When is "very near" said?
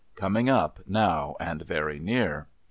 1.63-2.47